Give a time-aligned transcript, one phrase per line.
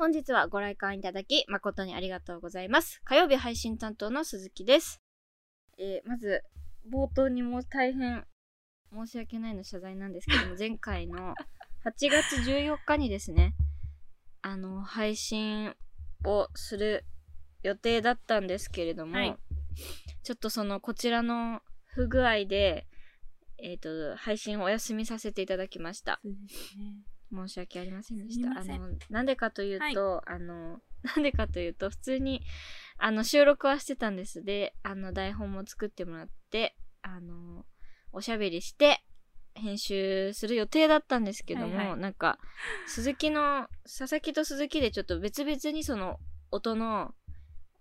[0.00, 3.02] 本日はご来館いただき誠にありがとうございます。
[3.04, 5.02] 火曜日配信担当の鈴木です。
[5.76, 6.42] えーまず、
[6.90, 8.24] 冒頭にも大変
[8.94, 11.34] 申し訳ないの謝罪なんですけども、 前回の
[11.84, 13.54] 8月14日にですね、
[14.40, 15.76] あの、配信
[16.24, 17.04] をする
[17.62, 19.36] 予定だったんですけれども、はい
[20.22, 22.86] ちょっとその、こちらの不具合で、
[23.58, 26.22] えっ、と、配信をお休みさせていただきました。
[26.24, 26.30] ね。
[27.32, 28.60] 申し訳ありませんでした。
[28.60, 32.42] あの、なんでかというと、あの、 なんでかというと、普通に、
[32.98, 34.44] あの、収録はしてたんです。
[34.44, 37.64] で、あの、台本も作ってもらって、あの、
[38.12, 39.04] おしゃべりして、
[39.54, 42.38] 編集する予定だったんですけども、はいはいなんか、
[42.86, 46.18] 鈴木の、佐々木と鈴木でちょっと別々にその、
[46.50, 47.14] 音の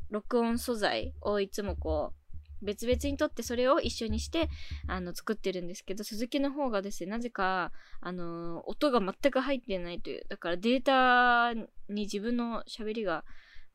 [0.09, 2.18] 録音素材をいつもこう、
[2.61, 4.49] 別々に撮ってそれを一緒にして、
[4.87, 11.67] あの、作ってるんですけど、鈴木の方がですね、なぜか、あの、音が全く入ってないという、だからデータに
[12.03, 13.23] 自分の喋りが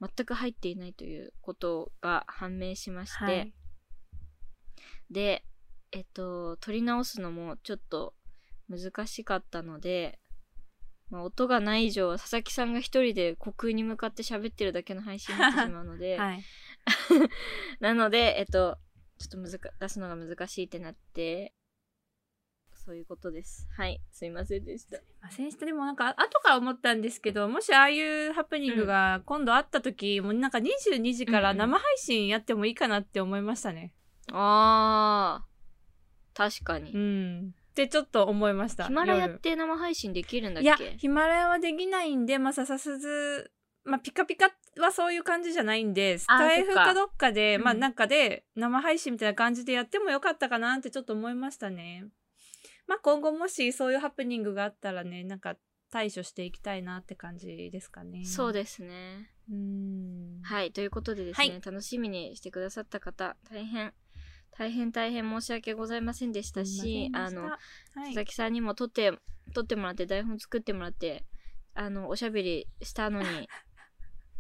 [0.01, 3.55] 全く入っていないということが判明しまして、はい。
[5.11, 5.45] で、
[5.93, 8.15] えっと、撮り直すのもちょっと
[8.69, 10.19] 難しかったので、
[11.11, 16.43] まあ、音がない以上は佐々木さんが一人で虚空に向かって喋ってるだけの配信になってしまうので、 はい。
[17.81, 18.79] なので、えっと、
[19.19, 21.55] ちょっと難か出すのが難しいってなって、
[22.85, 23.67] そういうことです。
[23.75, 24.99] はい、すいませんでした。
[24.99, 25.65] すいませんでした。
[25.65, 33.95] でもなんか、後から思ったんですけど、もしああいうハプニングが今度あった時、もうなんか22時から生配信やってもいいかなって思いましたね。
[34.33, 36.93] あー、確かに。
[36.93, 37.55] うん。
[37.71, 38.85] ってちょっと思いました。
[38.85, 43.51] ヒマラヤっ夜て生配信できるんだっいや、けヒマラヤはできないんで、まあ、笹鈴、
[43.85, 52.07] まあ、ピカピカはそういう感じじゃないんで、スタイフかかどっかで、まあ、うんなんかで生配信みたいな感じでやってもよかったかなってちょっと思いましたね。
[52.87, 55.57] まあ、今後もしそういうハプニングがあったらね、なんか
[55.91, 58.21] 対処していきたいなって感じですかね。
[58.21, 59.31] でそうですね。
[59.49, 59.53] す。
[59.53, 60.41] うん。
[60.43, 63.95] はい、ということでですね、はい楽しみにしてくださった方、大変、
[64.51, 67.59] 大変大変申し訳ございませんでしたし、あの、は
[68.09, 69.13] い佐々木さんにも撮って、
[69.55, 71.25] 撮ってもらって、台本作ってもらって、
[71.75, 73.27] あの、おしゃべりしたのに、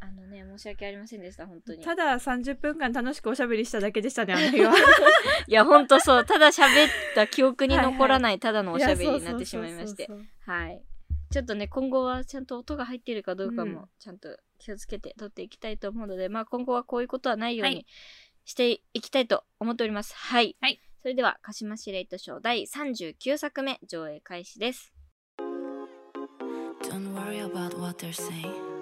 [0.06, 1.82] あのね、申し訳ありませんでした、本当に。
[1.82, 4.74] ただ30分間楽しくおしゃべりしただけでしたね、あの日は。
[5.48, 10.08] いや、ほんとそう、ただ喋った記憶に残らない、ただのおしゃべりになってしまいまして
[10.40, 10.82] はい。
[11.30, 17.86] ちょっとね、今後はちゃんと音が入っているかどうかうんも、ちゃんと気をつけて撮っていきたいと思うので、まあ今後はこういうことはないようにはい
[18.46, 20.14] していきたいと思っております。
[20.14, 20.56] はい。
[20.60, 24.90] はいそれでは、鹿島司令図賞第39作目、上映開始です。
[26.82, 28.73] Don't worry about what they're saying.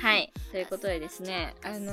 [0.00, 0.32] はい。
[0.50, 1.92] ということでですね、あの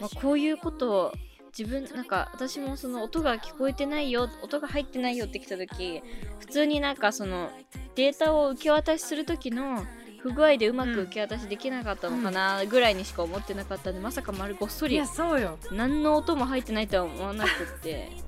[0.00, 1.12] まあ、こういうことを、
[1.56, 6.02] 自分、なんか、私もその音が聞こえてないよ、音が入ってないよって来た時、
[6.38, 7.50] 普通になんかその、
[7.94, 9.84] データを受け渡しする時の
[10.20, 15.58] 不具合でうまく受け渡しできなかったのかなぐらいにしか思ってなかったんで、まさか丸ごっそりいや、そうよ。
[15.72, 18.10] 何の音も入ってないとは思わなくって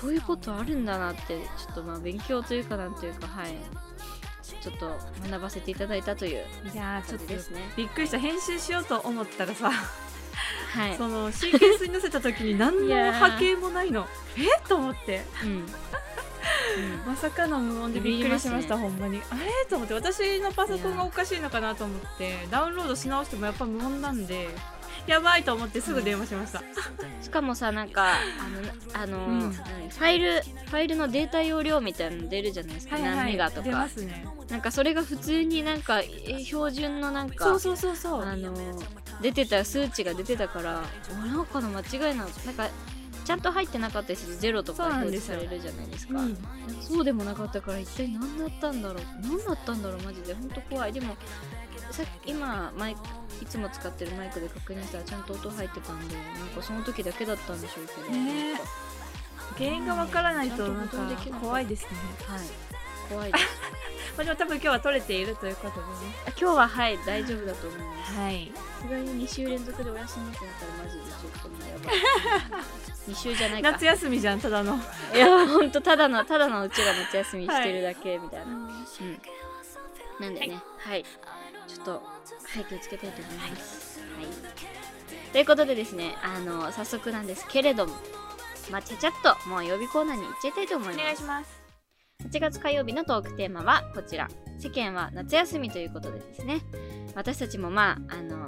[0.00, 3.54] こういうことあるんだなってちょっとまあ勉強というかなんというかはい。
[4.60, 4.98] ちょっと
[5.30, 7.60] 学ばせていただいたといういやー、ちょっとですね。
[7.76, 8.18] びっくりした。
[8.18, 10.96] 編集しようと思ったらさ、はい。
[10.96, 14.06] そのシーケンスに載せた時に何の波形もないの。
[14.36, 15.22] えと思って。
[16.76, 19.20] うん、まさかの無音でびっくりしましたビほんまに。
[19.30, 19.66] あれ？
[19.68, 19.94] と思って。
[19.94, 24.48] 私のパソコンがおかしいのかなと思ってダウンロードし直してもやっぱ無音なんで
[25.06, 26.62] やばいと思ってすぐ電話しました、
[27.22, 28.14] しかもさなんか
[28.94, 29.40] あのあの、うん。
[29.40, 34.24] 何ファイルファイルのデータ容量みたいなの出るじゃないですか、何メガと出かますね。
[34.48, 38.22] なんかそれが普通になんかえ標準のなんかそうそうそうそう。
[38.24, 38.54] あの
[39.20, 42.68] 出てた数値が出てたからあなんかの間違いなのなんか
[43.24, 46.20] ちゃんと入ってなかったりするとゼロとか表示されるじゃないですか。
[46.20, 46.36] うん。
[46.80, 49.02] そうでもなかったから一体何だったんだろう。
[49.22, 50.34] 何だったんだろうマジで。
[50.34, 50.92] 本当怖い。
[50.92, 51.16] でも
[51.90, 53.00] さっき今マイク
[53.42, 58.54] いつも使ってるマイクで確認したらちゃんと音入ってたんでなんかその時だけだったんでしょうけど、ね
[59.58, 60.96] 原因がわからないとなんか
[61.40, 61.88] 怖いですね。
[62.26, 62.40] はい。
[63.10, 63.44] 怖いです。
[64.16, 65.86] まあでも多分今日は取れているということでね。
[66.26, 68.12] あ今日ははい大丈夫だと思います。
[68.14, 68.52] はい。
[68.54, 72.62] さすがに2週連続でお休みってなったらマジでちょっともうやばい。
[73.10, 73.72] 2週じゃないか。
[73.72, 74.80] 夏休みじゃんただの。
[75.14, 78.68] いやほんとただのただのうちが夏休みしてるだけみたいな、うん。
[80.20, 81.98] なんでねはい、ちょっとは
[82.60, 84.00] い気をつけたいと思います。
[84.00, 87.94] はい、ということでですねあの早速なんですけれども
[88.70, 91.22] まあちゃちゃっともう予備コーナーに行っちゃいたいと思います。
[91.24, 91.60] ます。
[92.28, 94.28] 8月火曜日のトークテーマはこちら。
[94.58, 96.60] 世間は夏休みということでですね。
[97.14, 98.46] 私たちもまああの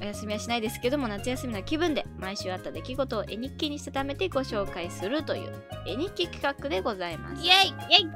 [0.00, 7.42] お休みはしないですけども夏休みの気分で毎週あった出来事を絵日記にしたためてご紹介するという絵日記企画でございます。
[7.42, 8.06] イエイイエ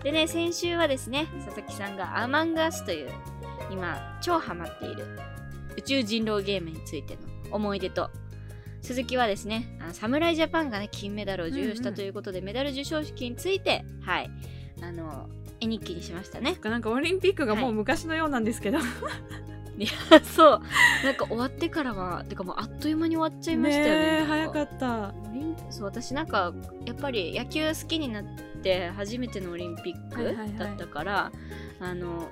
[0.00, 0.02] イ。
[0.02, 3.10] でね先週はですね佐々木さんがアマンガースという
[3.72, 5.06] 今超ハマっている。
[5.76, 7.20] 宇宙人狼ゲームについての
[7.56, 8.10] 思い出と。
[8.82, 14.30] 鈴木はですねあの侍ジャパンがね金メダルを授与したということで、メダル授賞式についてはい。
[14.82, 15.28] あの
[15.60, 16.56] 絵日記にしましたね。
[16.64, 18.78] なんかオリンピックがもう昔のようなんですけど、
[19.78, 20.60] いやそう。
[21.04, 24.24] なんか終わってからはてかもうあっという間に終わっちゃいましたよね。
[24.26, 25.14] 早かった。
[25.70, 26.52] そう私なんか
[26.84, 28.24] やっぱり野球好きになっ
[28.62, 30.50] て初めてのオリンピッはいはいはい。
[30.50, 31.32] クだったから、
[31.78, 32.28] あの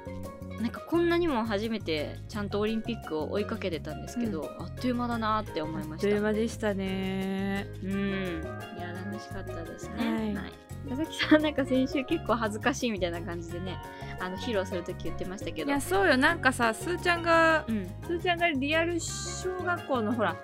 [0.60, 7.66] なんかこんなにも初めてちゃんとオリンピックを追いかけてたんですけど、あっという間だなって思いまあっというした間でしたね。
[7.82, 8.42] うん。
[8.78, 10.34] いや楽しかったですね。
[10.34, 10.52] はい。
[10.88, 13.78] 佐々木さんなんか先週結構恥ずかしいみたいな感じでね
[14.18, 15.68] あの披露する時言ってましたけど。
[15.68, 16.16] いやそうよ。
[16.16, 17.86] なんかさすーちゃんがうん。
[18.06, 20.36] すーちゃんがリアル小学校のほら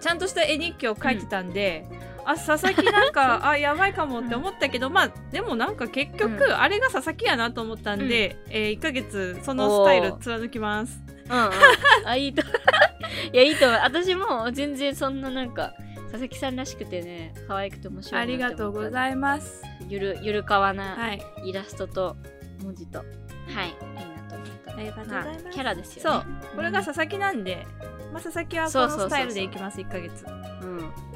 [0.00, 1.86] ちゃんとした絵日記を書いてたんで、
[2.24, 11.00] あ佐々木なんか あやばいかもって思ったけど、まあでもなんか結局、うあれが佐々木やなと思ったんで、え1ヶ月そのスタイル貫きます。
[11.28, 11.50] うんうん。
[12.06, 12.42] あいいと
[13.32, 13.80] いやいいと思う。
[13.82, 15.74] 私も全然そんななんか
[16.10, 19.60] 佐々木さんらしくてね可愛くて面白いありがとうございます。
[19.60, 21.22] すゆるゆるかわなはい。
[21.44, 22.16] イラストと
[22.62, 23.06] 文字とはい。
[23.06, 24.72] いいなと思った。
[24.74, 25.50] ありがとうごまあざいます。
[25.50, 26.14] キャラですよそう。
[26.18, 26.24] ね
[26.56, 27.66] これが佐々木なんで、
[28.12, 30.24] まあ、佐々木はこのスタイルでいきます1ヶ月。
[30.62, 31.09] うん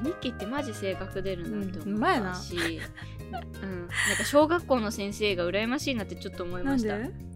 [0.00, 6.98] え日記ってマジ性格出るなってうんう思ったし、うん、なんか小学校の先生が羨ましいなってちょっと思いました。
[6.98, 7.34] なんで？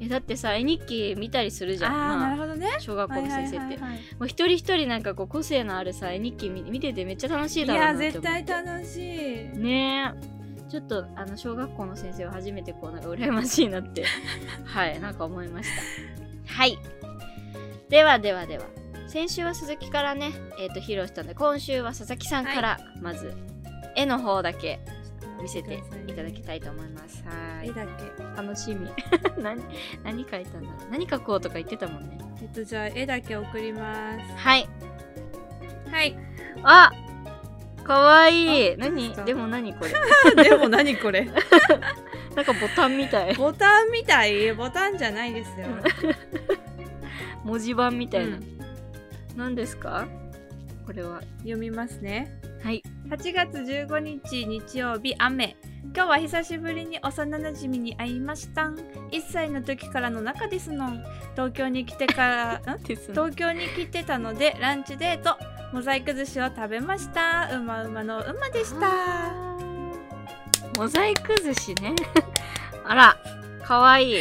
[0.00, 1.92] えだってさ絵日記見たりするじゃん。
[1.92, 2.68] まあなるほどね。
[2.80, 3.86] 小学校の先生って、も
[4.22, 8.42] う一人一人なんかこう個性のあるさ絵日記見見ててめっちゃ楽しいいだろうなやって思って。
[8.42, 9.58] 絶対楽しい。
[9.58, 10.12] ね。
[10.20, 14.04] えちょっとあの小学校の先生は初めてこうなんか羨ましいなって。
[14.64, 15.68] はいなんか思いまし
[16.46, 16.52] た。
[16.52, 16.76] はい。
[17.88, 18.64] ではではでは
[19.12, 23.34] 先週は鈴木からねえっ、と披露したので今週は佐々木さんからまず
[23.94, 24.80] 絵の方だけ
[25.42, 27.22] 見せていただきたいと思います。
[27.24, 27.68] はい。
[27.68, 28.40] 絵だけ。
[28.40, 28.88] 楽しみ。
[29.42, 29.60] 何
[30.04, 30.90] 何書いたんだろう。
[30.90, 32.16] 何書こうとか言ってたもんね。
[32.40, 34.18] えっとじゃあ絵だけ送ります。
[34.36, 34.68] はい。
[35.90, 36.16] はい。
[36.62, 36.92] あ
[37.84, 38.76] かわいい。
[38.78, 39.12] 何？
[39.26, 39.84] でも何こ
[40.36, 40.44] れ？
[40.48, 41.24] でも何これ？
[42.36, 43.34] なんかボタンみたい。
[43.34, 44.52] ボタンみたい？
[44.52, 45.66] ボタンじゃないですよ。
[47.44, 48.61] 文字盤みたいな、うん
[49.36, 50.06] 何ですか？
[50.86, 52.40] これは読みますね。
[52.62, 52.82] はい。
[53.08, 55.56] 8月15日日曜日雨。
[55.94, 58.70] 今日は久しぶりに幼なじみに会いました
[59.10, 61.04] 1歳の時からの仲ですのん。
[61.32, 62.82] 東京に来てから ん？
[62.82, 65.36] です東京に来てたのでランチデート
[65.72, 67.50] モザイク寿司を食べました。
[67.52, 69.32] うまうまのうまでした。
[70.76, 71.94] モザイク寿司ね。
[72.84, 73.16] あら
[73.64, 74.14] かわいい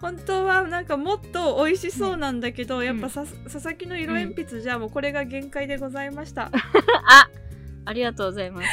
[0.00, 2.84] 本当はなんかもっと美味しそうなんだけど、ん。
[2.84, 6.50] やっぱさ佐々木の色鉛筆じゃもうこれが限界でございました、
[7.06, 7.28] あ
[7.84, 8.68] ありがとうございます。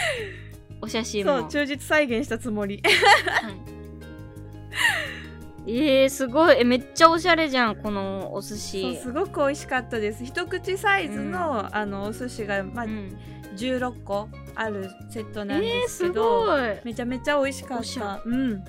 [0.82, 1.40] お写真も。
[1.40, 2.82] そう忠実再現したつもり。
[2.84, 3.76] はい。
[5.68, 6.58] えー、すごい。
[6.60, 8.98] えめっちゃおしゃれじゃんこのお寿司。
[8.98, 10.24] すごく美味しかったです。
[10.24, 13.18] 一口サイズの,、あのお寿司が、まあうん。
[13.56, 16.62] 16個あるセットなんでえー、すすけど、ごい。
[16.84, 18.22] めちゃめちゃ美味しかった。
[18.26, 18.64] うん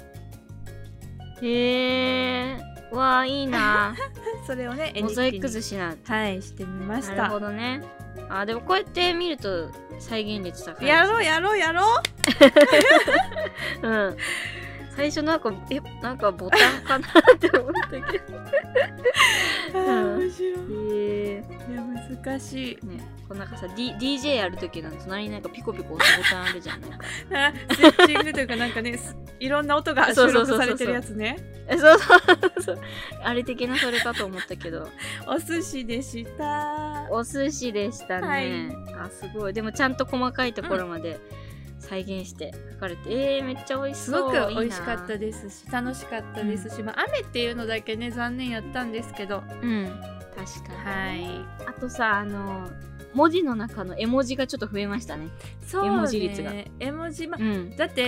[1.43, 3.95] へえー、わあいいな。
[4.47, 6.13] それをねモザイク寿司なんて。
[6.13, 7.83] はいしてみましなるほたどね。
[8.29, 11.83] あでもこうやって見ると再現率高いやろうやろうやろ
[13.83, 13.87] う。
[13.87, 14.17] うん。
[14.97, 18.25] 最初なんか、え、なんかボタンかなって思ったけど。
[19.75, 20.57] 面白い
[20.93, 21.83] えいや
[22.25, 22.99] 難しいね、
[23.29, 26.81] こうなんかさ、D、DJ やるときの隣になんかピコピコ押すボタンあるじゃん。
[26.81, 26.99] なんか
[27.33, 31.37] あスイッチングというかなんかねすいろんな音が収録されてるやつね
[31.69, 32.15] え、そうそ
[32.61, 32.79] うそう。
[33.23, 34.89] あれ的なそれかと思ったけど、
[35.27, 38.27] お寿司でしたお寿司でしたね。
[38.27, 39.53] はいあ、すごい。
[39.53, 41.21] でもちゃんと細かいところまで
[41.89, 44.23] 再現して書かれて、えー、めっちゃ美味しすそう。
[44.25, 49.43] ごく美味しかったでですし楽しかったですし、まあ、雨っていうのだけね残念やったんですけど。
[49.63, 49.87] うん。
[50.37, 50.79] 確かに。
[50.85, 51.45] はい。
[51.67, 52.69] あとさ、あの、
[53.15, 55.29] 文字の中の絵文字がちょっと増えましたね。
[55.67, 55.89] そうね。
[55.89, 56.53] 絵文字率が。
[56.79, 57.77] 絵文字、まうん。
[57.77, 58.07] だって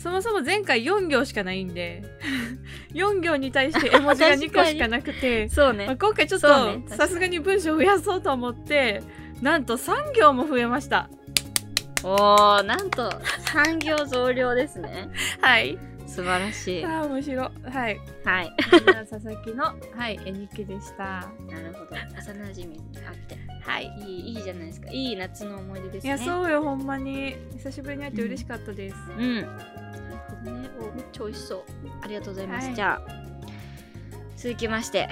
[0.00, 2.04] そもそも前回4行しかないんで。
[2.92, 5.96] 4行に対して絵文字が2個しかなくて、 そうまあ、ね。
[5.98, 6.48] 今回ちょっと
[6.88, 9.02] さすがに文章増やそうと思って
[9.40, 11.08] なんと3行も増えました
[12.04, 13.12] おー、なんと
[13.52, 15.08] 産業増量ですね。
[15.40, 16.84] はい素晴らしい。
[16.84, 17.36] はあー面白い
[17.70, 17.98] はいい。
[18.70, 21.04] そんな佐々木の、はい、絵日記でした
[21.48, 21.96] なるほど。
[22.18, 23.38] 幼馴染みあって。
[23.62, 24.90] はいいい、いいじゃないですか。
[24.90, 26.08] いい夏の思い出ですね。
[26.08, 29.36] いやそうよほんまに久しぶりに会って嬉しかったです、うん。
[29.36, 29.48] なる
[30.28, 30.70] ほどね。
[30.80, 31.62] おめっちゃ美味しそう。
[32.02, 32.66] ありがとうございます。
[32.66, 33.00] はいじゃあ、
[34.36, 35.08] 続きまして。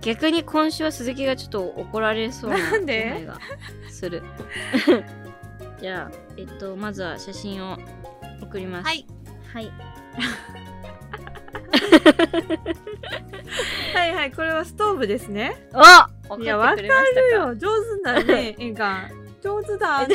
[0.00, 3.02] 逆に今週は鈴木がちょっと怒られそうななんで？
[3.02, 3.38] 気配が
[3.90, 4.22] する。
[5.80, 7.78] じゃあ、えっと、まずは写真を
[8.42, 8.86] 送ります。
[8.86, 9.06] はい。
[9.52, 9.72] はい。
[13.94, 15.68] はいはいこれはストーブですね。
[16.28, 17.26] おいや分かってくれましたか。
[17.28, 17.56] よ。
[17.56, 19.08] 上手だねエガ
[19.42, 20.14] 上手だね。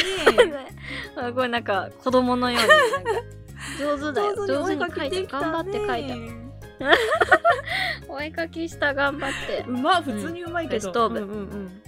[1.16, 4.36] あこれなんか子供のように 上手だよ。
[4.48, 5.42] 上手に書いた。
[5.42, 6.16] 頑張たって書いた。
[6.16, 6.46] ね
[8.08, 9.66] お絵かきした頑張って。
[9.68, 11.20] うま普通にうまいけど、ストーブ。
[11.20, 11.82] うんうんうん。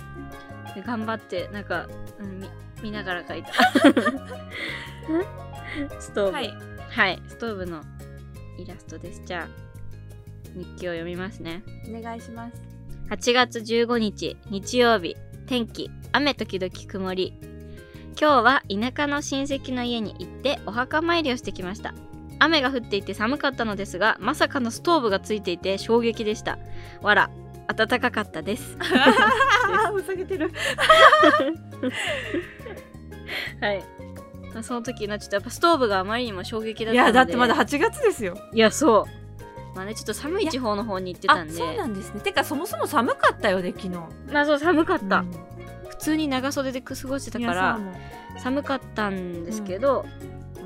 [0.74, 1.88] で頑張ってなんか、
[2.20, 2.48] うん、
[2.82, 3.52] 見見ながら書いた。
[6.00, 6.32] ストーブ。
[6.32, 6.54] はい。
[6.90, 7.82] はい、ストーブの
[8.58, 9.22] イラストです。
[9.26, 9.50] じゃあ
[10.56, 11.64] 日記を読みますね。
[11.88, 12.62] お願いします。
[13.10, 15.16] 8月15日日曜日
[15.46, 15.90] 天気。
[16.12, 17.34] 雨時々曇り。
[18.20, 21.94] 今日は田舎の親戚の家に行ってお墓参りをしてきました。
[22.40, 26.58] 雨が降っていて寒かったのですがまさかのストーブがついていて衝撃でした。
[27.02, 27.30] わら
[27.68, 28.78] 暖かかったです。
[28.80, 30.52] あ ふざけてる
[33.62, 33.84] はい。
[34.54, 37.18] まあその時のちょっとやっぱストーブがあまりにも衝撃だっいたので。
[37.18, 38.38] やだってまだ8月ですよ。
[38.54, 39.76] いやそう。
[39.76, 41.54] まあねちょっと寒い地方の方に行ってたんで。
[41.54, 42.22] あそうなんですね。
[42.22, 43.90] てかそもそも寒かったよね昨日。
[44.32, 45.32] まあそう寒かった、うん。
[45.90, 47.80] 普通に長袖で過ごしてたから
[48.38, 50.06] 寒かったんですけど、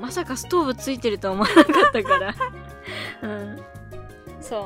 [0.00, 2.34] まさかストーブついてるとは思わなかったから。
[3.22, 3.62] うん。
[4.40, 4.62] そう。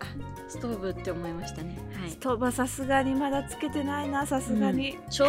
[0.00, 0.06] あ
[0.48, 1.78] ストーブって思いましたね。
[2.00, 2.10] はい。
[2.10, 5.28] ストーブはさすがにまだつけてないなさすがに、ちょっ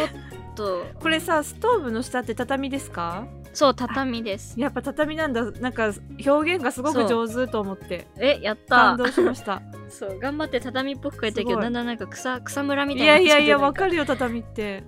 [0.62, 3.26] とこれさストーブの下って畳ですか？
[3.54, 4.58] そう畳です。
[4.60, 5.44] やっぱ畳なんだ。
[5.52, 5.92] なんか
[6.26, 8.08] 表現がすごく上手と思って。
[8.18, 8.96] えやった。
[8.96, 9.62] 感動しました。
[9.90, 14.84] そう頑張って畳っぽく書いたけどだんだんなんか草草むらみいたいなやいやいやわわかるよ畳って。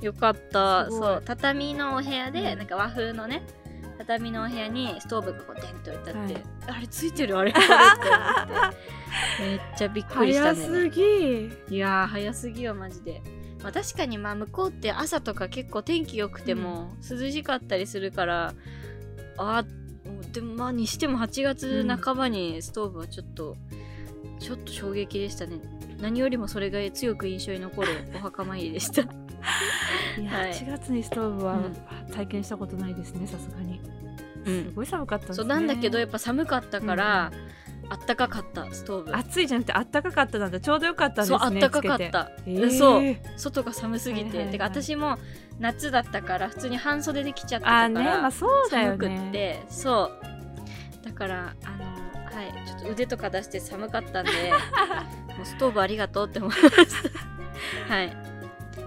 [0.00, 0.90] よかった。
[0.90, 2.58] そう畳のお部屋で、うん。
[2.58, 3.42] なんか和風のね
[3.98, 6.42] 畳のお部屋にストーブがこうデンと置いてあって、はい。
[6.78, 7.52] あれついてるあれ。
[7.52, 10.58] これって思ってめっちゃびっくりしたね。
[10.58, 11.52] すぎ。
[11.68, 13.22] いやー早すぎよマジで
[13.64, 18.54] まあ確かにまあ向こうって朝とか結構天気良くても涼しかったりするから、
[19.38, 23.56] あーでもまあにしても8月半ばにストーブはちょっと、
[24.38, 25.60] ちょっと衝撃でしたね。
[25.98, 29.00] 何よりもそれが強く印象に残る お墓参りでした。
[29.00, 29.06] い
[30.24, 30.52] や、 はい。
[30.52, 32.12] 8月にストーブはうん。
[32.12, 33.80] 体験したことないですねさすがに。
[34.44, 34.64] うん。
[34.66, 35.42] すごい寒かったですね。
[35.42, 37.32] そうなんだけどやっぱ寒かったから、
[37.90, 39.16] あったかかったストーブ。
[39.16, 40.60] 暑いじゃなくてあったかかったなんだ。
[40.60, 42.30] ちょうどよかったんですねそうあったかかった。
[42.46, 42.78] えー。
[42.78, 43.16] そう。
[43.38, 45.18] 外が寒すぎて、はいはいはいてか私も
[45.58, 49.62] 夏だったから普通に半袖で来ちゃってたあから、ーねまあそうだよ寒くっねて。
[49.68, 50.10] そ
[51.02, 51.04] う。
[51.04, 54.32] だからあのはいちょっと腕とか出して寒かったんで
[55.36, 56.72] もうストーブありがとうって思いまし
[57.88, 57.94] た。
[57.94, 58.16] はい。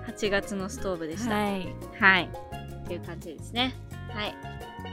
[0.08, 1.36] 8月のストーブでした。
[1.36, 1.68] はい、
[2.00, 2.30] はい。
[2.84, 3.74] っていう感じですね。
[4.14, 4.36] はい。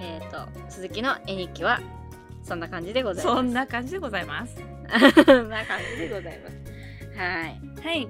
[0.01, 1.81] えっ、と鈴木の絵日記は
[2.45, 3.37] そんな感じでございます。
[3.37, 4.55] そんな感じでございます。
[4.55, 7.19] そんな感じでございます。
[7.19, 7.61] はい。
[7.83, 8.09] はい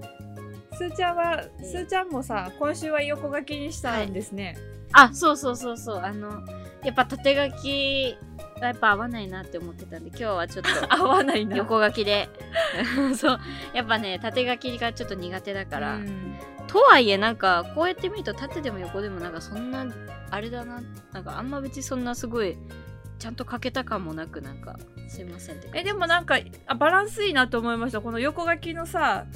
[0.77, 4.57] すーちゃんはえすーちゃんもさ今週は横書きにしたんですね、
[4.93, 5.99] あそうそうそうそう。
[5.99, 6.43] あの
[6.85, 8.17] やっぱ縦書き
[8.61, 11.57] がやっぱ合わないなって思ってたんで今日はちょっと 合わないな。
[11.57, 12.29] 横書きで。
[13.17, 13.41] そう。
[13.73, 16.37] やっぱね縦書きがちょっと苦手だから、うん。
[16.67, 19.87] とはいえなんかこうやって見ると縦でも横でもなんかそんな
[20.31, 20.83] あれだな。
[21.13, 22.57] なんかあんま別にそんなすごい
[23.19, 24.79] ちゃんと書けた感もなくなんか
[25.09, 28.01] すいませんってえでもなんかあバランスいいなと思いました。
[28.01, 29.27] この横書きのさ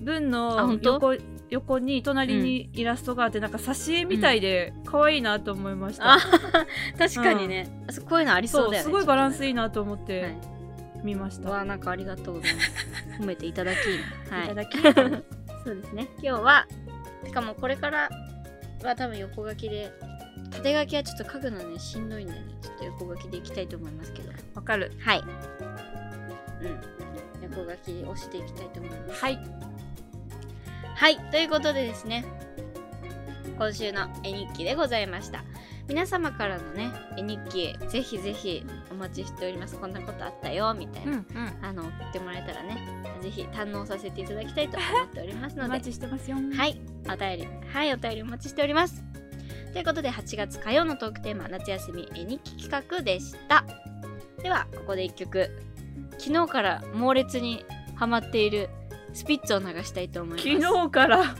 [0.00, 1.16] 文の横
[1.50, 6.18] 横に隣にイラストがあって、なんか挿絵みたいで可愛いなと思いました、あ
[6.98, 10.36] 確かにね、そうこういうのありそうだよねすごいバランスいいいなと思っはて
[11.00, 12.70] い見ました、わあなんかありがとうございます。
[13.20, 13.76] 褒めていただき。
[14.30, 14.44] はい。
[14.44, 14.78] いただき。
[15.64, 16.08] そうですね。
[16.22, 16.66] 今日は
[17.24, 18.10] しかもこれから
[18.82, 19.92] は多分横書きで
[20.50, 22.44] 縦書きはちょっと書くのねしんどいんでね。
[22.48, 24.30] ちょっと横書きでいきたいと思いますけど。
[24.54, 24.92] わかる。
[24.98, 25.22] はい。
[26.62, 27.52] うん。
[27.56, 29.22] 横書き押していきたいと思います。
[29.22, 29.38] はい。
[30.94, 31.18] はい。
[31.30, 32.24] ということでですね。
[33.56, 35.42] 今週の絵日記でございました。
[35.88, 39.76] 皆様からのね絵日記ぜひぜひお待ちしております。
[39.76, 41.26] こんなことあったよみたいな、うん。
[41.62, 42.76] あの送ってもらえたらね
[43.20, 45.66] ぜひ堪能させていただきたいと思っておりますので。
[45.66, 46.36] お待ちしてますよ。
[46.36, 49.02] はい、お便り、はい、お便りお待ちしております。
[49.72, 53.64] ということで、8月火曜のトークテーマ、夏休み絵日記企画でした。
[54.42, 55.50] では、ここで1曲、
[56.18, 58.68] 昨日から猛烈にハマっている
[59.12, 60.60] スピッツを流したいと思います。
[60.66, 61.34] 昨日から？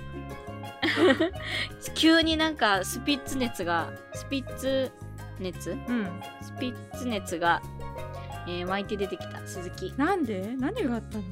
[1.95, 4.93] 急になんかスピッツ熱が、スピッツ
[5.41, 5.71] 熱？
[5.71, 6.09] うん
[6.43, 7.63] スピッツ熱が、
[8.47, 9.93] えー湧いて出てきた鈴木。
[9.97, 10.55] なんで？
[10.59, 11.25] 何があったの？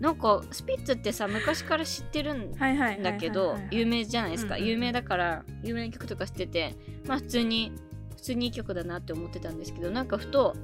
[0.00, 4.70] なんか、スピッツってさ、昔から知ってるんだけど有名じゃないですか、うんうんうん。
[4.72, 6.74] 有名だから有名な曲とか知ってて
[7.06, 7.72] まあ普通に
[8.16, 10.56] 普通にいい曲だなって思ってたんですけどなんかふと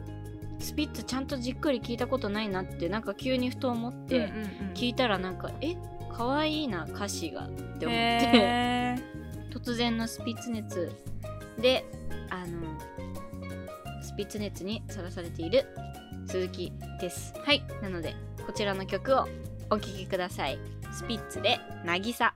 [0.58, 4.46] スピッツちゃんとじっくり聞いたことないなってなんか急にふと思ってうんうんうん。
[4.75, 5.76] 聞いたらなんか、え？
[6.12, 7.87] 可愛いな歌詞がって思って。
[7.88, 8.96] へ
[9.50, 10.90] 突然のスピッツ熱
[11.60, 11.84] で
[12.30, 12.78] あの
[14.02, 15.66] スピッツ熱にさらされている
[16.26, 17.32] 鈴木です。
[17.37, 18.14] はいなので
[18.50, 19.28] こちらの曲を
[19.71, 20.59] お聴きください。
[20.92, 22.35] スピッツで「渚」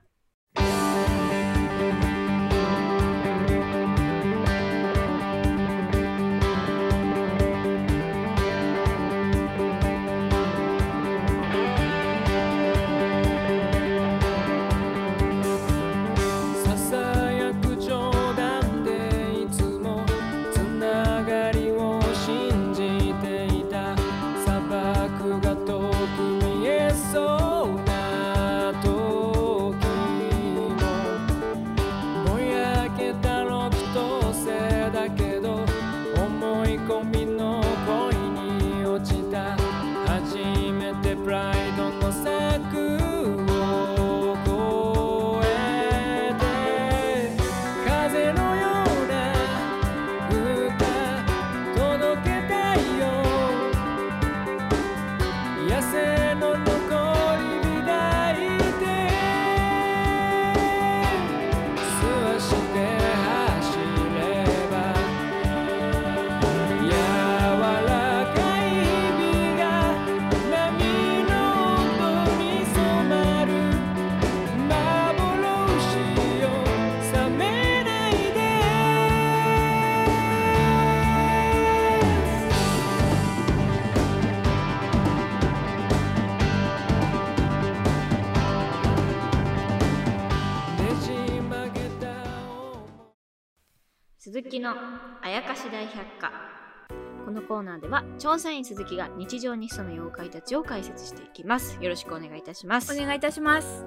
[97.55, 101.77] コーナーでは調査員鈴木が日常に潜む妖怪たちを解説していきます。
[101.79, 102.93] よろしくお願いいたします。
[102.93, 103.85] お願いいたします。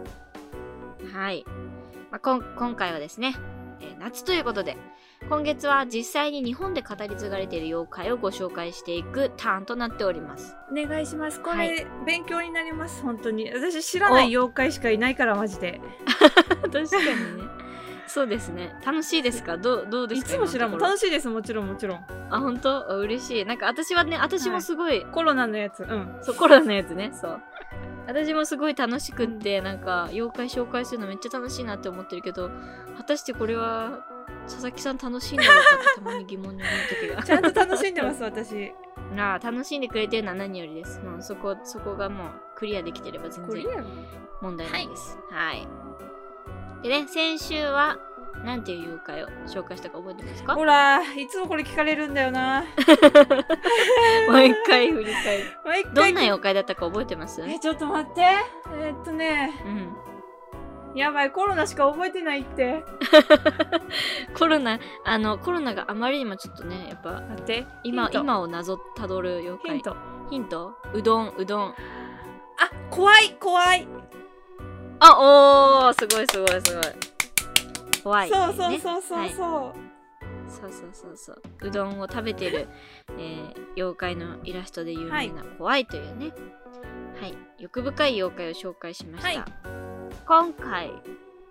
[1.12, 1.44] はい、
[2.10, 3.36] まあ、こん今回はですね、
[3.82, 4.78] えー夏ということで
[5.28, 10.56] 今月は実際に日本で語り継がれている妖怪をご紹介していくターンとなっております。
[10.72, 11.38] お願いします。
[11.42, 13.52] これ、はい勉強になります本当に。
[13.52, 15.78] 私知らない妖怪しかいないからマジで。
[16.72, 17.57] 確かにね
[18.08, 18.74] そうですね。
[18.84, 19.56] 楽しいですか？
[19.56, 20.30] どうどうですか？
[20.30, 21.98] いつも知らん楽しいですもちろんもちろん。
[21.98, 22.90] ろあ本当？
[22.90, 23.44] あ嬉しい。
[23.44, 25.82] なんか私はね私もすごい、コロナのやつ。
[25.82, 26.18] うん。
[26.22, 27.10] そうコロナのやつね。
[27.12, 27.40] そう。
[28.08, 32.50] 私もすごい楽しくって、なんか妖怪紹介するのめっちゃ楽しいなって思ってるけど
[32.96, 33.98] 果たしてこれは
[34.46, 37.22] 佐々木さん楽しいんだろうかってたまに疑問に思う時が。
[37.22, 38.72] ちゃんと楽しんでます 私。
[39.18, 41.00] ああ楽しんでくれてるのは何よりです。
[41.00, 43.64] もうそこそこがもうクリアできてれば全然
[44.40, 45.18] 問題ないです。
[45.30, 45.66] はい、
[46.82, 47.98] でね先週は
[48.44, 50.54] なんていう妖怪を紹介したか覚えてますか？
[50.54, 52.60] ほらいつもこれ聞かれるんだよな。
[54.28, 55.44] もう一回振り返る。
[55.64, 57.42] 毎回どんな妖怪だったか覚えてます？
[57.42, 58.20] えちょっと待って。
[58.80, 59.52] えーっとね。
[59.66, 59.96] うん。
[60.94, 62.84] やばいコロナしか覚えてないって。
[64.38, 69.72] コロナあのコロナがあまりにもちょっとねやっぱ待って今今をなぞたどる妖怪。
[69.72, 69.96] ヒント。
[70.30, 70.74] ヒント？
[70.94, 71.62] うどんうどん。
[71.70, 71.74] あ
[72.90, 73.86] 怖い怖い
[75.00, 76.84] あおーすごいすごいすごい。
[78.02, 79.18] 怖い、そうそうねそうそう。
[79.18, 79.30] はい。
[79.30, 79.72] そう、
[80.48, 81.16] そうそうそう。
[81.16, 82.68] そううどんを食べてる、
[83.18, 86.32] えー妖怪のイラストで有名な怖いというね。
[87.20, 89.44] はい、欲深い妖怪を紹介しました、はい。
[90.26, 90.92] 今回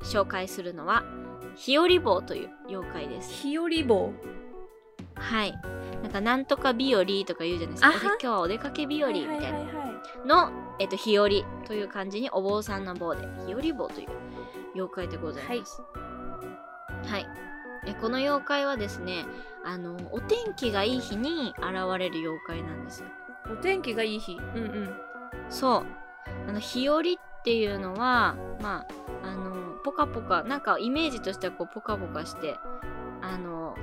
[0.01, 1.03] 紹介するのは
[1.55, 3.31] 日和坊という妖怪です。
[3.31, 4.11] 日和棒。
[5.15, 5.53] はい。
[6.03, 7.91] なんかなんとか日和とか言うじゃないですか。
[7.93, 9.33] 今日はお出かけ日和みたいな。
[9.35, 9.76] はいはいはいはい
[10.25, 11.29] の、えっと、日和
[11.65, 14.07] という漢字にお坊さんの坊で日和坊という
[14.75, 15.81] 妖怪でございます。
[17.05, 17.27] はい、
[17.85, 19.25] えこの妖怪はですね
[19.63, 21.65] あのお天気がいい日に現
[21.99, 23.07] れる妖怪なんですよ。
[23.51, 24.37] お天気がいい日。
[24.55, 24.95] うんうん。
[25.49, 25.85] そう。
[26.47, 27.03] あの日和っ
[27.43, 28.85] ていうのはま
[29.23, 32.55] ああのポカポカなんかイメージとしてはこうポカポカして
[33.21, 33.75] あの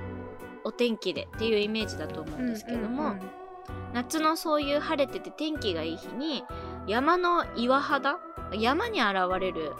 [0.64, 3.43] お天気でっていうイメージだと思うんですけども、うんうんうん
[3.92, 6.44] 夏のそういう晴れてて天気がいい日に
[6.86, 8.18] 山の岩肌
[8.52, 9.72] 山に現れる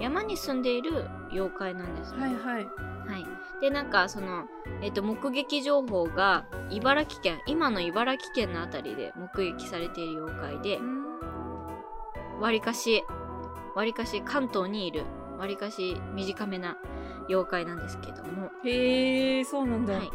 [0.00, 2.64] 山に住んでいる妖怪なんですね、はいはい。
[2.64, 3.26] はい、
[3.60, 4.44] でなんかその、
[4.82, 10.78] えっと目撃情報が茨城県今の茨城県の辺りで目撃されている妖怪で
[12.40, 13.04] わりかし
[13.74, 15.04] わりかし関東にいる
[15.38, 16.76] わりかし短めな
[17.28, 18.50] 妖怪なんですけども。
[18.64, 20.10] へえそうなんだ、はい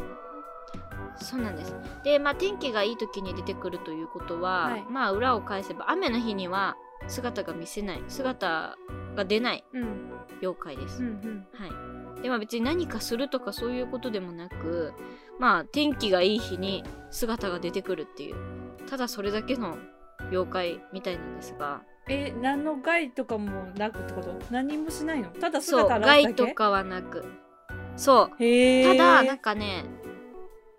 [1.16, 1.74] そうなんです。
[2.04, 4.84] でまあ天気がいい時に出てくるということは、はい。
[4.90, 6.76] まあ裏を返せば雨の日には
[7.08, 8.02] 姿が見せない。
[8.08, 8.76] 姿
[9.16, 10.10] が出ないうん。
[10.40, 11.46] 妖怪です、うんうん。
[11.54, 12.22] はい。
[12.22, 14.92] でまあ別に何かするとかそういうことでもなく
[15.38, 18.36] まあ天気がいい日に姿が出てくるっていう。
[18.88, 19.78] ただそれだけの
[20.30, 21.82] 妖怪みたいなんですが。
[22.08, 24.36] え何の害とかもなくってこと？
[24.50, 25.28] 何もしないの？
[25.28, 26.22] ただそう姿現すだけ？
[26.24, 27.24] 害とかはなく。
[27.96, 28.28] そう。
[28.30, 29.84] ただなんかね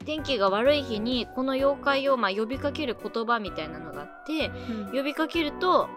[0.06, 4.98] 天気が悪い日にこの妖怪をまあ呼びかける言葉みたいなのがあってうん。
[4.98, 5.90] 呼びかけると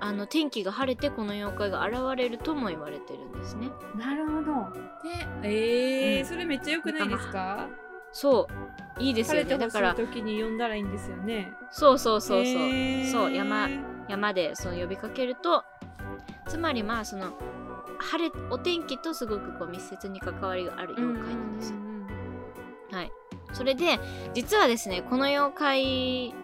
[0.00, 3.70] あの天気が晴れてこの妖怪が現れるとも言われてるんですね。
[3.96, 4.72] なるほど。
[5.02, 6.26] で、えーうん。
[6.26, 7.68] それめっちゃ良くないですか？
[8.12, 8.48] そ
[8.98, 9.02] う。
[9.02, 9.58] いいですよね。
[9.58, 11.52] だからい時に呼んだらいいんですよね。
[11.70, 13.10] そうそうそうそう、へー。
[13.10, 13.68] そう山
[14.08, 15.64] 山でその呼びかけると
[16.46, 17.32] つまりまあその
[17.98, 21.76] 晴れお天気とすごくこう密接に関わりがある妖怪なんですよ、
[22.92, 23.12] はい
[23.54, 23.98] それで
[24.34, 26.34] 実はですねこの妖怪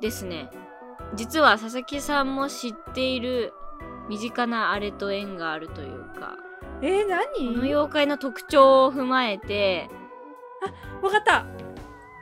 [0.00, 0.50] ですね。
[1.14, 3.52] 実は佐々木さんも知っている
[4.08, 6.36] 身近なあれと縁があるというか。
[6.80, 9.90] えー、こ何の妖怪の特徴を踏まえて。
[11.02, 11.46] わかった。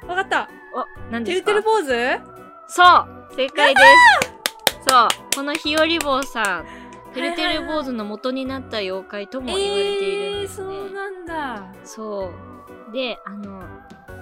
[0.06, 0.48] わかった。
[0.74, 1.52] お何てですか？
[1.52, 2.20] るてる坊主？
[2.68, 3.34] そう。
[3.36, 4.86] 正解です。
[4.88, 5.08] そう。
[5.34, 6.66] この日和坊さん
[7.12, 11.66] てるてる坊主の元になった妖怪とも言われているんですね、えー、そうなんだ。
[11.84, 12.55] そう
[12.96, 13.62] であの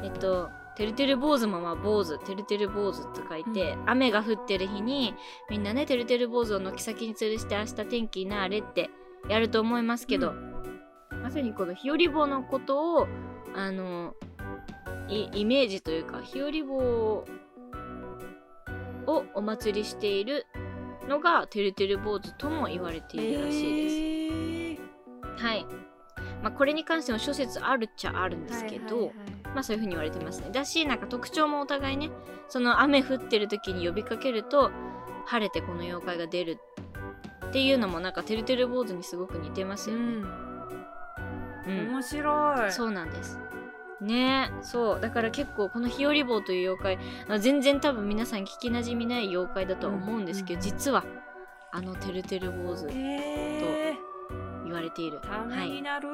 [0.02, 5.14] えっとてるてる坊主もまあ坊主てるてる坊主って書いて、雨が降ってる日に
[5.48, 8.90] みんなねてるてる坊主を軒先に吊るして明日天気になれって
[9.28, 10.34] やると思いますけど、
[11.22, 13.06] まさにこの日和坊のことを
[13.54, 14.14] あの
[15.08, 17.24] イイメージというか日和坊
[19.06, 20.46] をお祭りしている
[21.08, 24.82] のがてるてる坊主とも言われているらしいです。
[24.82, 25.64] いはい。
[26.42, 30.48] まあ、これに関しても諸説あるっちゃあるんですけど、はいはいはいまあそういう風に言われてますね。
[30.50, 32.10] だし、なんか特徴もお互いね、
[32.48, 34.72] その雨降ってる時に呼びかけると、
[35.26, 36.58] 晴れてこの妖怪が出る
[37.46, 40.02] っていうのもなんかてるてる坊主にすごく似てますよね。
[40.02, 41.88] うん、うん。
[41.92, 42.72] 面白い。
[42.72, 43.38] そうなんです。
[44.00, 45.00] ねえ、そう。
[45.00, 46.98] だから結構この日和坊という妖怪、
[47.28, 51.04] あ全然多分皆さん聞きなじみない妖怪だとは思うんですけど、うんうん実は、
[51.70, 54.03] あのてるてる坊主え言
[54.74, 55.18] われている。
[55.18, 55.70] ー、ためはい。
[55.70, 56.08] になる。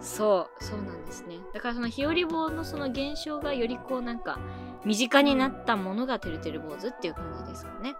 [0.00, 4.38] そうそうなんですねだからその日和坊のその現象がよりこうなんか
[4.84, 7.94] 身近になったものがてるてる坊主っていう感じですかね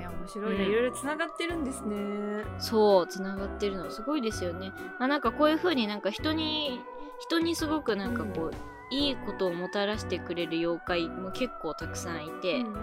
[0.00, 0.64] えー、面白いね。
[0.64, 2.44] うんいろいろつながってるんですね。
[2.58, 6.80] そうつながってるのすごいですよねまあなんかこういう風になんか人に
[7.20, 12.78] 人にすごくなんかこう、いいことをもたらしてくれる妖怪も結構たくさんいて、うんうんうん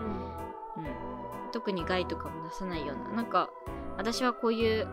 [1.52, 3.50] 特に害とかも出さないようななんか
[3.98, 4.88] 私はこういう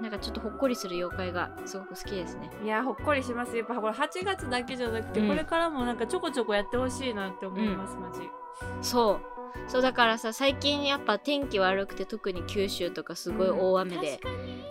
[0.00, 2.50] なんかちょっとほっこりする妖怪がすごく好きですね。
[2.62, 3.56] いやほっこりします。
[3.56, 5.28] やっぱこれ8月だけじゃなくて、うん。
[5.28, 8.20] これからもなんかちょこちょこやってほしいなって思います、マジ。
[8.80, 9.38] そう。
[9.66, 14.20] そうだからさ最近やっぱ天気悪くて特に九州とかすごい大雨で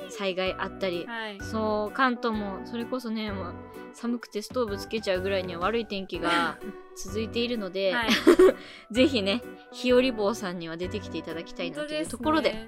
[0.10, 1.38] 災害あったり、はい。
[1.41, 3.54] そう関東もそれこそねもう
[3.93, 6.58] 寒くてストーブつけちゃうぐらいには悪い天気が
[6.95, 8.10] 続いているので、はい。
[8.91, 12.67] ぜひね日和坊さんには出てきていただきたいなというところで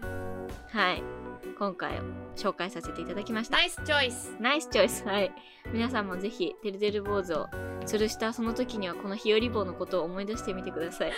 [0.72, 1.04] はい。
[1.58, 2.00] 今回
[2.36, 3.58] 紹介させていただきました。
[3.58, 5.32] ナイスチョイスナイスチョイスはい。
[5.74, 7.50] 皆さんもぜひてるてる坊主を
[7.86, 11.12] 吊るしたその時にはこの日和坊のことを思い出してみてください。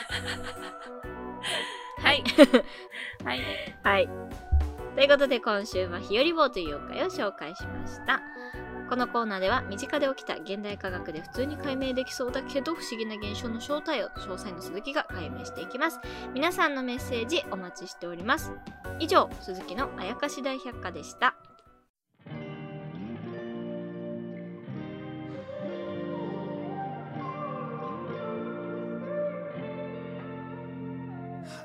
[1.98, 2.24] はい。
[3.24, 3.42] はい。
[3.84, 4.10] はい。
[4.96, 8.22] ということで今週は日和坊という妖怪を紹介しました。
[8.90, 16.02] このコーナーでは身近で起きた現代科学で普通に解明できそうだけど不思議な現象の正体を詳細の鈴木が解明していきます。
[16.34, 18.52] 皆さんのメッセージお待ちしております。
[19.00, 21.36] 以上、鈴木のあやかし大百科でした。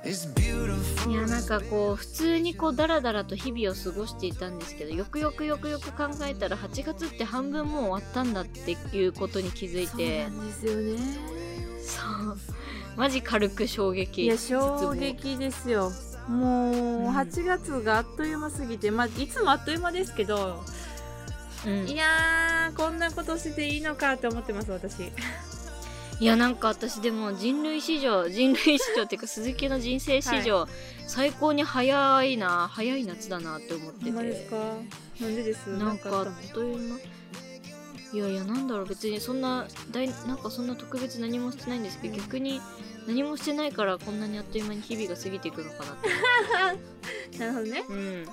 [0.06, 10.26] いやなんかこう普通にこうダラダラと日々を過ごしていたんですけどよくよくよくよく考えたら8月って半分もう終わったんだっていうことに気づいて。
[10.26, 10.98] そうなんですよね。
[11.82, 12.00] そ
[12.32, 12.38] う。
[12.96, 15.90] マジ軽く衝撃いや衝撃ですよ。
[16.28, 17.08] もううん。
[17.08, 20.62] 8月があっという間すぎて、まあいつもあっという間ですけど、
[21.66, 21.86] うん。
[21.88, 25.12] いやーこんなことしてていいのかって思ってます私
[26.18, 30.66] いやなんか私でも人類史上人類史上っていうか鈴木の人生史上、
[31.06, 34.10] 最高に早いな早い夏だなって思ってて。
[34.12, 35.66] なんでです？
[35.76, 36.98] なんかあっという間。
[38.12, 38.86] いやいやなんだろう。
[38.86, 42.62] 別にそんな大なんかそんな特別何もしてないんですけど逆に
[43.06, 45.96] 何もしてないからこんなにあっという間に日々が過ぎていくのかなっ
[47.30, 47.36] て。
[47.38, 47.84] なるほどね。
[47.88, 48.26] うん。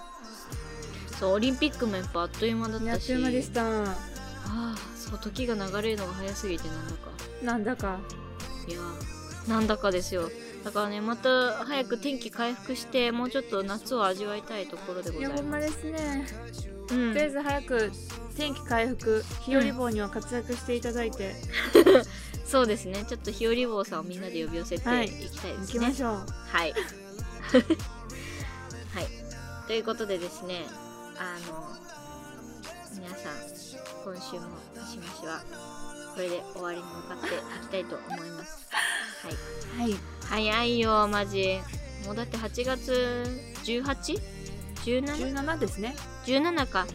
[1.19, 2.89] そうオリンピックもやっぱあっという間だったし。
[2.91, 3.61] あっという間でした。
[3.65, 3.97] あ
[4.45, 7.11] あそう時が流れるのが早すぎてなんだか
[7.43, 7.99] なんだか。
[8.67, 10.29] いやーなんだかですよ。
[10.63, 16.27] だからねまた早く天気回復してもうちょっと夏を味わいたいところでごいざいまやほんますですね。
[16.91, 17.13] うん。
[17.13, 17.91] とりあえず早く
[18.37, 19.23] 天気回復。
[19.41, 21.35] 日和坊には活躍していただいて、
[22.47, 23.05] そうですね。
[23.07, 25.05] ちょっと日和坊さんをみんなで呼び寄せてはい。
[25.05, 26.25] いきたいで行すね、きましょう。
[26.47, 26.73] はい。
[28.93, 29.07] はい。
[29.67, 30.65] ということでですね
[31.17, 31.67] あの
[32.95, 33.35] 皆さん
[34.03, 35.41] 今週もマシマシは
[36.13, 37.29] これで終わりに向かってい
[37.61, 38.67] きたいと思います。
[39.75, 39.89] はい。
[39.91, 39.99] はい。
[40.29, 41.59] 早いよマジ。
[42.05, 43.25] もうだって8月
[43.63, 45.95] 18?17?17 17ですね。
[46.71, 46.85] か。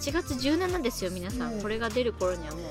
[0.00, 1.62] 8月17ですよ皆さん、うん。
[1.62, 2.62] これが出る頃にはもう。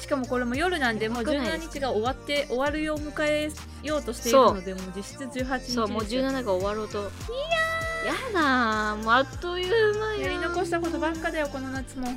[0.00, 1.58] しかもこれも夜なんでもう少ない？
[1.58, 3.50] です17日が終わって終わるよう迎え
[3.82, 6.98] ようとしているのでもう実質18日そうもう17が終わろうと。
[6.98, 12.08] いややだーもうあっという間やり残したことばっかだよこの夏も。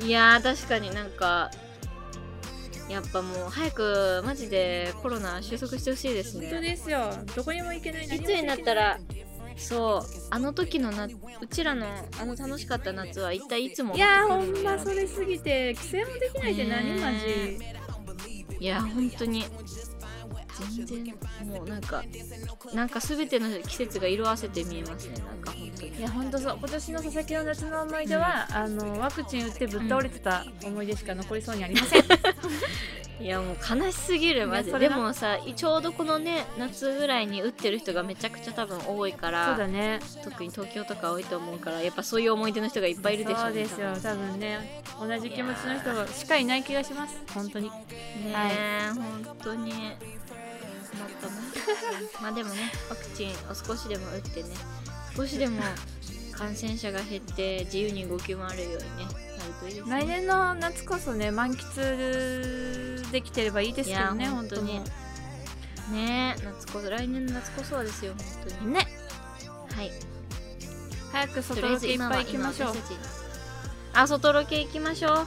[0.00, 1.50] いやー確かになんか
[2.88, 7.10] やっぱもう早くマジでコロナ収束してほしいです本当ねですよ。
[7.36, 8.04] どこにも行けない。
[8.06, 8.98] いつになったら
[9.56, 11.86] そうあの時のなうちらの
[12.20, 17.58] あの楽しかった夏は一体いつもいやーほんまそれすぎて帰省もできないって何ねマジ。
[18.60, 19.44] いや本当に
[20.76, 21.04] 全然
[21.46, 22.02] もうなんか
[22.74, 25.98] なんか全ての季節が色あせて見えますねなんか本当に。
[25.98, 26.56] いやほんとそう。
[26.58, 32.04] 今年の佐々木の夏の思い出は、あのワクチン打ってぶっ倒れてた思い出しか残りそうにありません、
[33.20, 34.72] いやもう悲しすぎるマジ。
[34.72, 40.00] ででもさちょうどこのね夏ぐらいに打ってる人がめちゃくちゃ多分多いからそうだね。
[40.22, 43.96] 特に東京とか多いと思うからやっぱそういう思い出の人がいっぱいいるでしょそうですよ。
[44.00, 44.38] 多分。
[44.38, 47.16] ね同じ気持ちの人がしかいない気がします。
[47.34, 47.70] 本当に。
[47.70, 47.74] ね
[48.34, 49.72] え、本当に
[50.98, 51.32] 困ったな
[52.20, 54.48] まあでもねワクチンを少しでも打ってね
[55.16, 55.60] 少しでも
[56.32, 59.90] 感染者が減って自由に動き回れるようにねなるといいですね。
[59.90, 64.78] 来年の夏こそね満喫できてればいいですけどね本当に。
[64.78, 64.84] 本
[65.96, 68.24] ねえ夏こそ来年の夏こそはですよ本
[68.60, 68.72] 当に。
[68.72, 68.86] ね。
[69.74, 69.90] はい。
[71.12, 72.74] 早く外ロケいっぱい行きましょう。
[73.94, 75.10] あ外ロケ行きましょう。
[75.14, 75.24] 本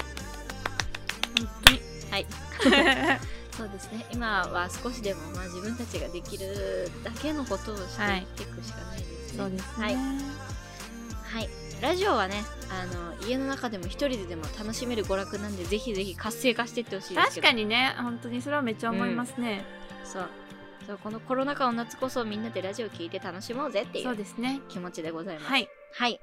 [1.65, 1.81] 当に。
[2.11, 2.25] はい
[3.61, 4.05] そうですね。
[4.11, 8.21] 今は少しでもまあ自分たちができるだけのことをしてはい。
[8.21, 9.95] いっていくしかないですね、そうですね、はい。
[9.95, 11.49] はい。
[11.81, 17.93] ラジオはねあの家の中でも一人ででも楽しめる娯楽なんでぜひぜひ活性化していってほしいです確かにね。
[17.97, 19.63] 本当にそれはめっちゃ思いますね、
[20.03, 20.29] そう。
[20.87, 24.61] そうこのコロナ禍の夏こそみんなでラジオ聞いて楽しもうぜっていそううですね。
[24.69, 25.47] 気持ちでございます。
[25.47, 25.69] はい。
[25.93, 26.19] はい。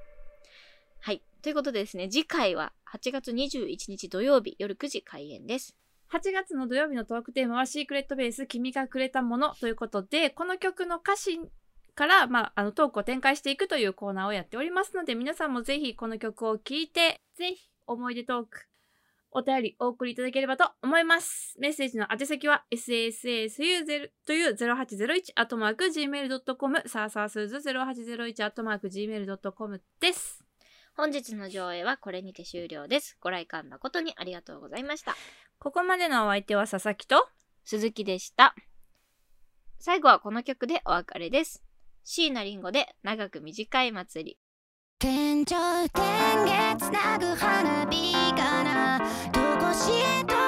[1.00, 1.22] はい。
[1.42, 5.76] ということでですね、次回は8月21日土曜日夜9時開演です。
[6.12, 11.38] 8月の土曜日のトークテーマはシークレットベース君がくれたものということでこの曲の歌詞
[11.94, 18.68] から、まあ、あのトークを展開していくというコーナーをやっておりますので皆さんもぜひこの曲を聴いてぜひ思い出トーク
[19.30, 21.54] お便りお送りいただければと思います。
[21.58, 30.44] メッセージの宛先は sassu0 という0801アットマーク gmail.com サーサースーズ0801アットマーク gmail.com です。
[30.96, 33.16] 本日の上映はこれにて終了です。
[33.20, 35.14] ご来館誠にありがとうございました。
[35.60, 37.28] ここまでのお相手は佐々木と
[37.64, 38.54] 鈴木でした。
[39.80, 41.64] 最後はこの曲でお別れです。
[42.04, 44.38] 椎名林檎で長く短い祭り。
[45.00, 45.56] 天頂
[45.90, 46.44] 天
[46.76, 48.98] 月つなぐ花火かな
[49.32, 50.47] どこしへと